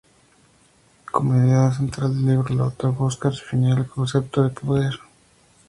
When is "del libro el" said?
2.15-2.59